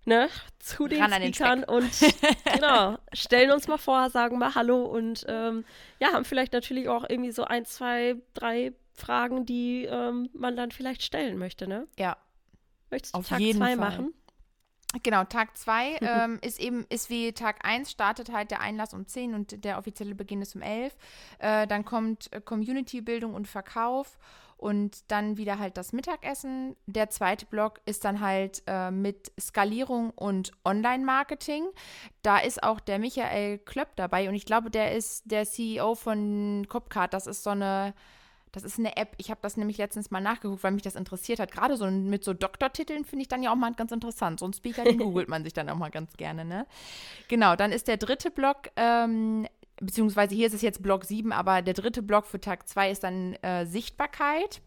[0.08, 1.92] ne, zu den Ran an den Speakern und
[2.54, 5.66] genau, stellen uns mal vor, sagen mal Hallo und ähm,
[6.00, 10.72] ja, haben vielleicht natürlich auch irgendwie so ein, zwei, drei Fragen, die ähm, man dann
[10.72, 11.88] vielleicht stellen möchte, ne?
[12.00, 12.18] ja.
[12.90, 13.78] Möchtest du Auf Tag jeden zwei Fall.
[13.78, 14.14] machen?
[15.04, 19.06] Genau, Tag 2 ähm, ist eben, ist wie Tag 1, startet halt der Einlass um
[19.06, 20.96] 10 und der offizielle Beginn ist um 11.
[21.40, 24.18] Äh, dann kommt äh, Community-Bildung und Verkauf
[24.58, 26.76] und dann wieder halt das Mittagessen.
[26.88, 31.66] Der zweite Block ist dann halt äh, mit Skalierung und Online-Marketing.
[32.24, 36.66] Da ist auch der Michael Klöpp dabei und ich glaube, der ist der CEO von
[36.68, 37.14] Copcard.
[37.14, 37.94] Das ist so eine
[38.58, 39.14] das ist eine App.
[39.18, 41.52] Ich habe das nämlich letztens mal nachgeguckt, weil mich das interessiert hat.
[41.52, 44.40] Gerade so mit so Doktortiteln finde ich dann ja auch mal ganz interessant.
[44.40, 46.66] So ein Speaker, den googelt man sich dann auch mal ganz gerne, ne?
[47.28, 49.48] Genau, dann ist der dritte Block, ähm,
[49.80, 53.04] beziehungsweise hier ist es jetzt Block 7, aber der dritte Block für Tag 2 ist
[53.04, 54.62] dann äh, Sichtbarkeit.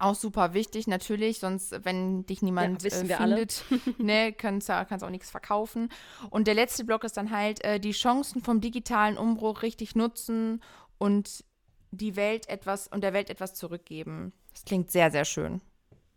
[0.00, 3.64] Auch super wichtig, natürlich, sonst, wenn dich niemand Ja, wissen äh, findet,
[3.98, 5.88] ne, kannst du auch nichts verkaufen.
[6.30, 10.62] Und der letzte Block ist dann halt äh, die Chancen vom digitalen Umbruch richtig nutzen
[10.98, 11.44] und
[11.90, 14.32] die Welt etwas und der Welt etwas zurückgeben.
[14.52, 15.60] Das klingt sehr, sehr schön.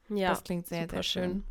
[0.10, 1.44] Ja, das klingt sehr, sehr schön.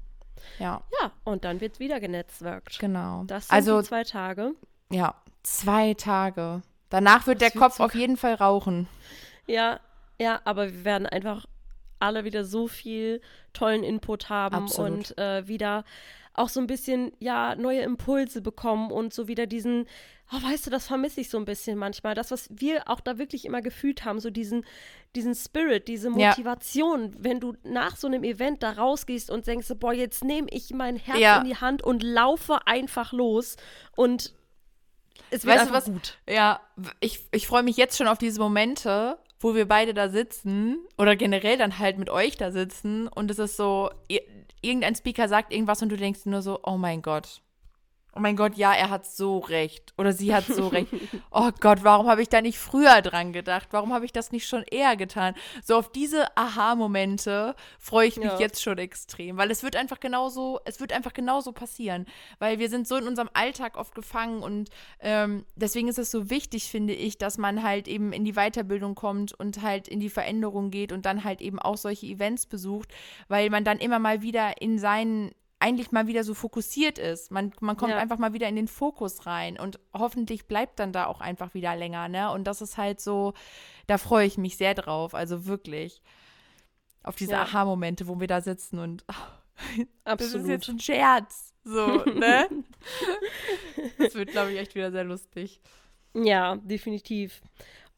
[0.58, 2.78] Ja, Ja, und dann wird wieder genetzwerkt.
[2.78, 3.24] genau.
[3.24, 4.52] Das sind also, zwei Tage.
[4.90, 6.62] ja, zwei Tage.
[6.88, 8.88] Danach wird Das der wird Kopf so auf jeden Fall rauchen.
[9.46, 9.80] Ja,
[10.20, 11.46] ja, aber wir werden einfach
[11.98, 13.20] alle wieder so viel
[13.52, 14.90] tollen Input haben Absolut.
[15.10, 15.84] und äh, wieder
[16.32, 19.86] auch so ein bisschen, ja, neue Impulse bekommen und so wieder diesen,
[20.32, 22.14] oh, weißt du, das vermisse ich so ein bisschen manchmal.
[22.14, 24.64] Das, was wir auch da wirklich immer gefühlt haben, so diesen,
[25.16, 26.28] diesen Spirit, diese Ja.
[26.28, 30.70] Motivation, wenn du nach so einem Event da rausgehst und denkst, boah, jetzt nehme ich
[30.72, 31.38] mein Herz Ja.
[31.40, 33.56] in die Hand und laufe einfach los
[33.96, 34.32] und
[35.30, 35.84] es wird Weißt du was?
[35.86, 36.18] gut.
[36.28, 36.60] Ja,
[37.00, 41.16] ich, ich freue mich jetzt schon auf diese Momente, wo wir beide da sitzen oder
[41.16, 43.90] generell dann halt mit euch da sitzen und es ist so,
[44.60, 47.40] irgendein Speaker sagt irgendwas und du denkst nur so, oh mein Gott.
[48.14, 49.94] Oh mein Gott, ja, er hat so recht.
[49.96, 50.88] Oder sie hat so recht.
[51.30, 53.68] Oh Gott, warum habe ich da nicht früher dran gedacht?
[53.70, 55.34] Warum habe ich das nicht schon eher getan?
[55.62, 58.38] So auf diese Aha-Momente freue ich mich Ja.
[58.38, 62.06] jetzt schon extrem, weil es wird einfach genauso, es wird einfach genauso passieren.
[62.38, 64.70] Weil wir sind so in unserem Alltag oft gefangen und
[65.00, 68.94] ähm, deswegen ist es so wichtig, finde ich, dass man halt eben in die Weiterbildung
[68.94, 72.88] kommt und halt in die Veränderung geht und dann halt eben auch solche Events besucht,
[73.28, 77.30] weil man dann immer mal wieder in seinen eigentlich mal wieder so fokussiert ist.
[77.30, 77.98] Man, man kommt Ja.
[77.98, 81.76] einfach mal wieder in den Fokus rein und hoffentlich bleibt dann da auch einfach wieder
[81.76, 82.32] länger, ne?
[82.32, 83.34] Und das ist halt so,
[83.86, 86.00] da freue ich mich sehr drauf, also wirklich.
[87.02, 87.42] Auf diese Ja.
[87.42, 89.54] Aha-Momente, wo wir da sitzen und oh,
[90.04, 91.54] das ist jetzt ein Scherz.
[91.62, 92.48] So, ne?
[93.98, 95.60] das wird, glaube ich, echt wieder sehr lustig.
[96.14, 97.42] Ja, definitiv.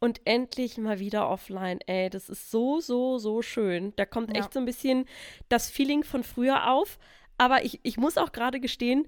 [0.00, 1.78] Und endlich mal wieder offline.
[1.86, 3.92] Ey, das ist so, so, so schön.
[3.96, 4.42] Da kommt Ja.
[4.42, 5.06] echt so ein bisschen
[5.48, 6.98] das Feeling von früher auf.
[7.38, 9.06] Aber ich, ich muss auch gerade gestehen,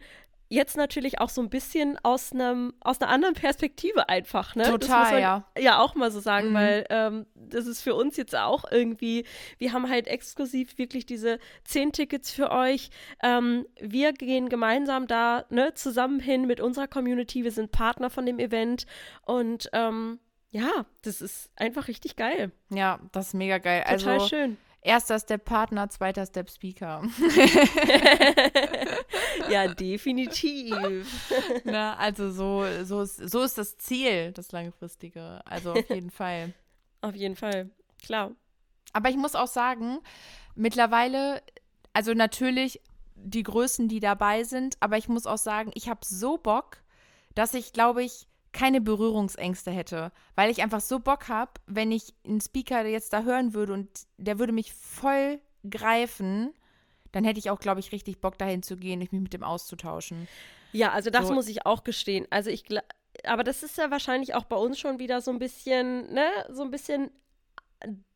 [0.51, 4.65] jetzt natürlich auch so ein bisschen aus einem aus einer anderen Perspektive einfach, ne?
[4.65, 5.45] Total, ja.
[5.59, 6.55] Ja, auch mal so sagen, Mhm.
[6.55, 9.25] weil ähm, das ist für uns jetzt auch irgendwie,
[9.59, 12.91] wir haben halt exklusiv wirklich diese zehn Tickets für euch.
[13.23, 17.43] Ähm, wir gehen gemeinsam da ne, zusammen hin mit unserer Community.
[17.43, 18.87] Wir sind Partner von dem Event
[19.23, 22.53] und ähm, ja, das ist einfach richtig geil.
[22.71, 23.83] Ja, das ist mega geil.
[23.89, 24.57] Total also, schön.
[24.85, 27.03] Erster Step Partner, zweiter Step Speaker.
[29.51, 31.31] ja, definitiv.
[31.64, 31.97] ne?
[31.99, 35.40] Also so, so, ist, so ist das Ziel, das langfristige.
[35.47, 36.53] Also auf jeden Fall.
[37.01, 37.70] Auf jeden Fall.
[38.05, 38.33] Klar.
[38.92, 39.99] Aber ich muss auch sagen,
[40.55, 41.42] mittlerweile,
[41.92, 42.81] also natürlich
[43.16, 46.79] die Größen, die dabei sind, aber ich muss auch sagen, ich habe so Bock,
[47.35, 52.14] dass ich, glaube ich, keine Berührungsängste hätte, weil ich einfach so Bock habe, wenn ich
[52.25, 56.55] einen Speaker jetzt da hören würde und der würde mich voll greifen,
[57.12, 59.43] dann hätte ich auch, glaube ich, richtig Bock dahin zu gehen und mich mit dem
[59.43, 60.29] auszutauschen.
[60.73, 61.35] Ja, also das So.
[61.35, 62.27] muss ich auch gestehen.
[62.31, 62.64] Also ich
[63.25, 66.62] aber das ist ja wahrscheinlich auch bei uns schon wieder so ein bisschen, ne, so
[66.62, 67.11] ein bisschen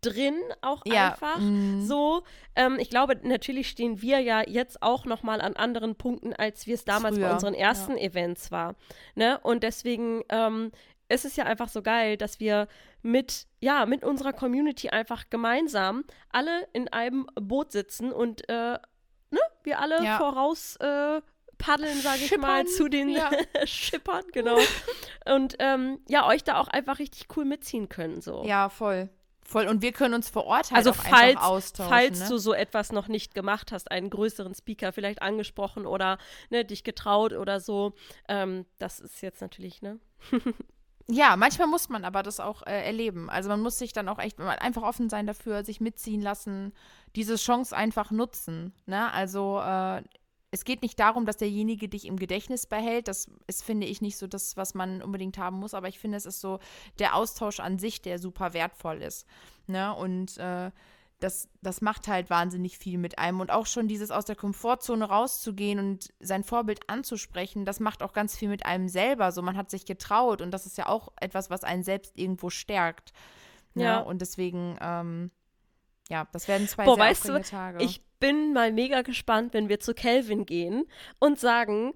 [0.01, 1.39] drin auch Ja, einfach.
[1.39, 1.81] mm.
[1.83, 2.23] So,
[2.55, 6.67] ähm, ich glaube, natürlich stehen wir ja jetzt auch noch mal an anderen Punkten, als
[6.67, 8.77] wir es damals bei Früher, unseren ersten Events war.
[9.15, 9.39] Ne?
[9.43, 10.71] Und deswegen ähm,
[11.09, 12.69] ist es ja einfach so geil, dass wir
[13.03, 18.79] mit, ja, mit unserer Community einfach gemeinsam alle in einem Boot sitzen und äh,
[19.31, 20.19] ne, wir alle Ja.
[20.19, 21.21] voraus äh,
[21.59, 23.31] paddeln, sage ich mal, zu den ja.
[23.65, 24.59] Schippern, genau.
[25.35, 28.21] und ähm, ja, euch da auch einfach richtig cool mitziehen können.
[28.21, 28.45] So.
[28.45, 29.09] Ja, voll.
[29.49, 29.67] Voll.
[29.67, 31.91] Und wir können uns vor Ort halt Also auch falls, einfach austauschen.
[31.91, 32.29] falls ne?
[32.29, 36.19] du so etwas noch nicht gemacht hast, einen größeren Speaker vielleicht angesprochen oder
[36.51, 37.95] ne, dich getraut oder so,
[38.29, 39.99] ähm, das ist jetzt natürlich, ne?
[41.11, 43.31] Ja, manchmal muss man aber das auch äh, erleben.
[43.31, 46.75] Also man muss sich dann auch echt einfach offen sein dafür, sich mitziehen lassen,
[47.17, 48.75] diese Chance einfach nutzen.
[48.85, 49.11] Ne?
[49.11, 50.03] Also äh,
[50.51, 53.09] es geht nicht darum, dass derjenige dich im Gedächtnis behält.
[53.09, 55.75] Das ist, finde ich, nicht so das, was man unbedingt haben muss.
[55.75, 56.59] Aber ich finde, es ist so
[56.99, 59.27] der Austausch an sich, der super wertvoll ist.
[59.67, 59.95] Ne?
[59.95, 60.71] Und äh,
[61.21, 63.41] das, das macht halt wahnsinnig viel mit einem.
[63.41, 68.15] Und auch schon dieses aus der Komfortzone rauszugehen und sein Vorbild anzusprechen, das macht auch
[68.15, 69.33] ganz viel mit einem selber.
[69.33, 72.49] So, man hat sich getraut und das ist ja auch etwas, was einen selbst irgendwo
[72.49, 73.13] stärkt.
[73.75, 73.83] Ja.
[73.83, 73.99] Ja.
[73.99, 75.31] Und deswegen, ähm,
[76.09, 77.85] ja, das werden zwei Boah, sehr weißt du, Tage.
[77.85, 80.85] Ich bin mal mega gespannt, wenn wir zu Kelvin gehen
[81.19, 81.95] und sagen,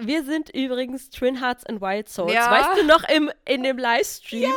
[0.00, 2.32] wir sind übrigens Twin Hearts and Wild Souls.
[2.34, 2.50] Ja.
[2.50, 4.50] Weißt du noch im, in dem Livestream,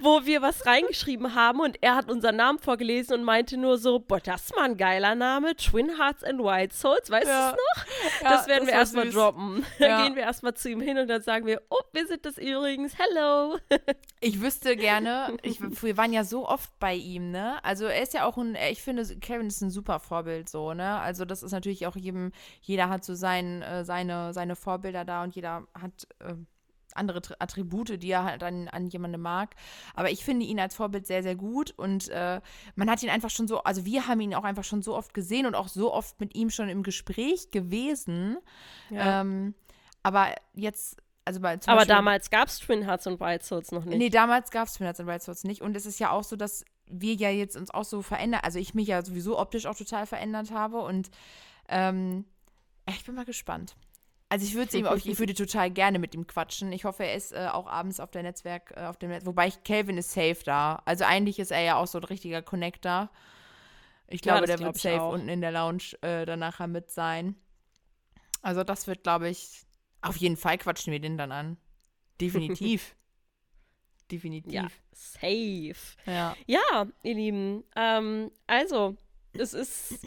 [0.00, 4.00] wo wir was reingeschrieben haben und er hat unseren Namen vorgelesen und meinte nur so,
[4.00, 7.50] boah, das ist mal ein geiler Name, Twin Hearts and Wild Souls, weißt du Ja.
[7.50, 7.86] es noch?
[8.22, 9.64] Ja, das werden wir war erstmal droppen.
[9.78, 10.02] Dann Ja.
[10.04, 12.94] gehen wir erstmal zu ihm hin und dann sagen wir, oh, wir sind das übrigens,
[12.98, 13.58] hello.
[14.22, 17.58] Ich wüsste gerne, ich, wir waren ja so oft bei ihm, ne?
[17.64, 20.98] Also er ist ja auch ein, ich finde, Kevin ist ein super Vorbild so, ne?
[21.00, 25.22] Also das ist natürlich auch jedem, jeder hat so sein, äh, seine, seine Vorbilder da
[25.22, 26.34] und jeder hat äh,
[26.94, 29.54] andere Tr- Attribute, die er halt an, an jemandem mag.
[29.94, 32.40] Aber ich finde ihn als Vorbild sehr, sehr gut und äh,
[32.74, 35.14] man hat ihn einfach schon so, also wir haben ihn auch einfach schon so oft
[35.14, 38.38] gesehen und auch so oft mit ihm schon im Gespräch gewesen.
[38.90, 39.54] Ähm,
[40.02, 43.84] aber jetzt, also bei Aber Beispiel- damals gab es Twin Hearts und Wild Souls noch
[43.84, 43.98] nicht.
[43.98, 45.62] Nee, damals gab es Twin Hearts and Wild Souls nicht.
[45.62, 48.58] Und es ist ja auch so, dass wir ja jetzt uns auch so verändern, also
[48.58, 50.80] ich mich ja sowieso optisch auch total verändert habe.
[50.80, 51.08] Und
[51.68, 52.24] ähm,
[52.88, 53.76] ich bin mal gespannt.
[54.30, 56.72] Also ich würde ihm, auch- ich würde total gerne mit ihm quatschen.
[56.72, 59.48] Ich hoffe, er ist äh, auch abends auf der Netzwerk, äh, auf dem Netz, wobei
[59.48, 60.80] ich, Calvin ist safe da.
[60.86, 63.10] Also eigentlich ist er ja auch so ein richtiger Connector.
[64.08, 65.12] Ich Ja, glaube, der glaub wird safe auch.
[65.12, 67.34] unten in der Lounge äh, dann nachher mit sein.
[68.42, 69.62] Also das wird, glaube ich,
[70.00, 71.56] auf jeden Fall quatschen wir den dann an.
[72.20, 72.94] Definitiv.
[74.10, 74.52] Definitiv.
[74.52, 75.74] Ja, safe.
[76.06, 76.36] Ja.
[76.46, 78.96] Ja, ihr Lieben, ähm, also,
[79.34, 80.00] es ist,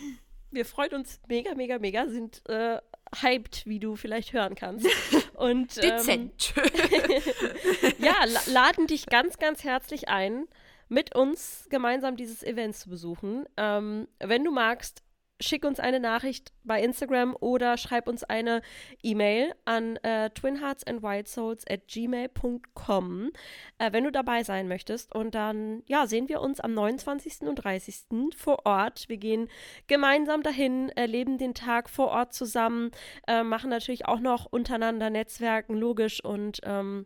[0.52, 2.82] wir freuen uns mega, mega, mega, sind äh,
[3.22, 4.88] hyped, wie du vielleicht hören kannst.
[5.36, 6.54] Und ähm, Dezent.
[8.00, 10.48] ja, la laden dich ganz, ganz herzlich ein,
[10.90, 13.46] mit uns gemeinsam dieses Event zu besuchen.
[13.58, 15.03] Ähm, wenn du magst,
[15.42, 18.62] schick uns eine Nachricht bei Instagram oder schreib uns eine
[19.02, 23.32] E-Mail an äh, twinheartsandwildsouls at gmail.com,
[23.78, 25.14] äh, wenn du dabei sein möchtest.
[25.14, 27.42] Und dann, ja, sehen wir uns am 29.
[27.42, 28.36] und 30.
[28.36, 29.10] vor Ort.
[29.10, 29.50] Wir gehen
[29.88, 32.92] gemeinsam dahin, erleben den Tag vor Ort zusammen,
[33.28, 37.06] äh, machen natürlich auch noch untereinander Netzwerken, logisch, und ähm,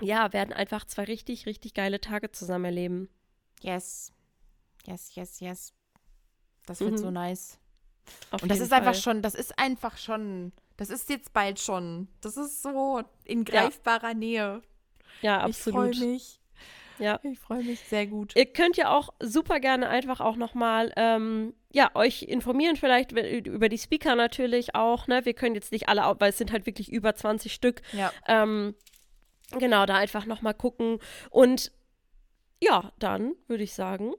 [0.00, 3.08] ja, werden einfach zwei richtig, richtig geile Tage zusammen erleben.
[3.62, 4.12] Yes.
[4.86, 5.77] Yes, yes, yes.
[6.68, 6.98] Das wird Mhm.
[6.98, 7.58] so nice.
[8.30, 9.02] Auf Und das ist einfach Fall.
[9.02, 12.08] schon, das ist einfach schon, das ist jetzt bald schon.
[12.20, 14.62] Das ist so in greifbarer Nähe.
[15.20, 16.00] Ja, Ich freue absolut.
[16.00, 16.40] mich.
[16.98, 17.20] Ja.
[17.22, 18.34] Ich freue mich sehr gut.
[18.36, 23.68] Ihr könnt ja auch super gerne einfach auch nochmal, ähm, ja, euch informieren vielleicht über
[23.68, 25.24] die Speaker natürlich auch, ne?
[25.24, 27.82] Wir können jetzt nicht alle, weil es sind halt wirklich über 20 Stück.
[27.92, 28.12] Ja.
[28.26, 28.74] Ähm,
[29.52, 30.98] genau, da einfach nochmal gucken.
[31.30, 31.70] Und
[32.60, 34.14] ja, dann würde ich sagen,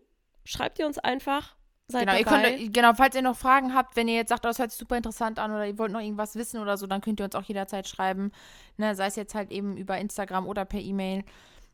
[0.46, 1.58] schreibt ihr uns einfach.
[1.92, 2.58] Seid Genau, ihr dabei.
[2.58, 4.80] könnt, genau, falls ihr noch Fragen habt, wenn ihr jetzt sagt, oh, das hört sich
[4.80, 7.34] super interessant an oder ihr wollt noch irgendwas wissen oder so, dann könnt ihr uns
[7.36, 8.32] auch jederzeit schreiben.
[8.78, 11.24] Ne, sei es jetzt halt eben über Instagram oder per E-Mail.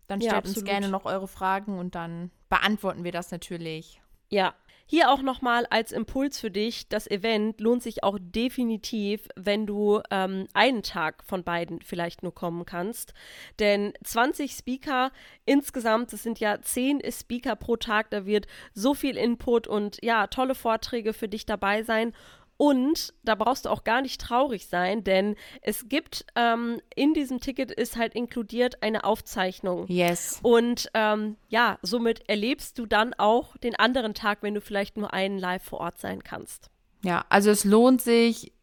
[0.08, 0.69] Dann Ja, stellt uns absolut.
[0.69, 4.01] gerne noch eure Fragen und dann beantworten wir das natürlich.
[4.30, 4.54] Ja.
[4.88, 10.02] Hier auch nochmal als Impuls für dich, das Event lohnt sich auch definitiv, wenn du
[10.12, 13.15] ähm, einen Tag von beiden vielleicht nur kommen kannst.
[13.58, 15.12] Denn 20 Speaker
[15.45, 20.28] insgesamt, das sind ja 10 Speaker pro Tag, da wird so viel Input und ja,
[20.28, 22.13] tolle Vorträge für dich dabei sein.
[22.58, 27.41] Und da brauchst du auch gar nicht traurig sein, denn es gibt ähm, in diesem
[27.41, 29.86] Ticket ist halt inkludiert eine Aufzeichnung.
[29.88, 30.39] Yes.
[30.41, 35.13] Und ähm, ja, somit erlebst du dann auch den anderen Tag, wenn du vielleicht nur
[35.13, 36.70] einen live vor Ort sein kannst.
[37.04, 38.54] Ja, also es lohnt sich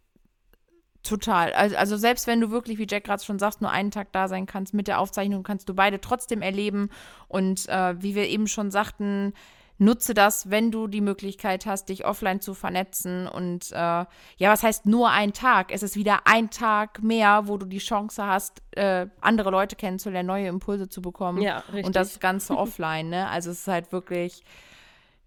[1.02, 1.52] total.
[1.52, 4.28] Also, also selbst wenn du wirklich, wie Jack gerade schon sagt, nur einen Tag da
[4.28, 6.90] sein kannst mit der Aufzeichnung, kannst du beide trotzdem erleben.
[7.28, 9.35] Und äh, wie wir eben schon sagten,
[9.78, 13.26] nutze das, wenn du die Möglichkeit hast, dich offline zu vernetzen.
[13.26, 14.06] Und äh, ja,
[14.38, 15.72] was heißt nur ein Tag?
[15.72, 20.26] Es ist wieder ein Tag mehr, wo du die Chance hast, äh, andere Leute kennenzulernen,
[20.26, 21.42] neue Impulse zu bekommen.
[21.42, 21.87] Ja, richtig.
[21.87, 23.28] Und das Ganze offline, ne?
[23.28, 24.42] Also es ist halt wirklich,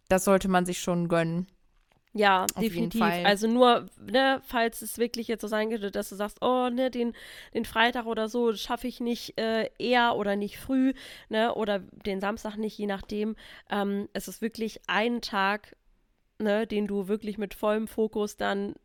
[0.08, 1.48] das sollte man sich schon gönnen.
[2.18, 3.02] Ja, Auf definitiv.
[3.02, 6.90] Also nur, ne, falls es wirklich jetzt so sein könnte, dass du sagst, oh, ne,
[6.90, 7.14] den,
[7.54, 10.94] den Freitag oder so schaffe ich nicht äh, eher oder nicht früh,
[11.28, 13.36] ne, oder den Samstag nicht, je nachdem.
[13.70, 15.76] Ähm, es ist wirklich ein Tag,
[16.40, 18.76] ne, den du wirklich mit vollem Fokus dann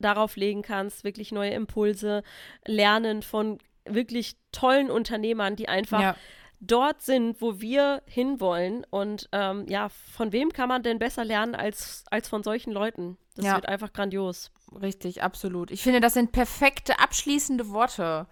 [0.00, 2.24] darauf legen kannst, wirklich neue Impulse,
[2.66, 6.16] lernen von wirklich tollen Unternehmern, die einfach Ja.
[6.60, 8.84] Dort sind, wo wir hinwollen.
[8.90, 13.16] Und ähm, ja, von wem kann man denn besser lernen als, als von solchen Leuten?
[13.36, 13.54] Das Ja.
[13.54, 14.50] wird einfach grandios.
[14.80, 15.70] Richtig, absolut.
[15.70, 18.26] Ich finde, das sind perfekte abschließende Worte.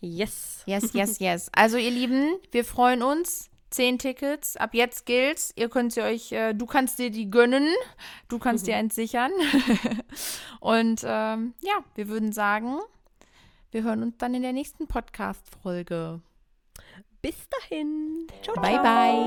[0.00, 0.62] Yes.
[0.66, 1.50] Yes, yes, yes.
[1.54, 3.50] Also, ihr Lieben, wir freuen uns.
[3.70, 4.56] Zehn Tickets.
[4.56, 5.52] Ab jetzt gilt's.
[5.56, 7.66] Ihr könnt sie euch, äh, du kannst dir die gönnen.
[8.28, 9.32] Du kannst dir eins sichern.
[10.60, 12.78] Und ähm, ja, wir würden sagen,
[13.72, 16.20] wir hören uns dann in der nächsten Podcast-Folge
[17.24, 18.28] bis dahin.
[18.42, 19.24] Ciao, bye, bye.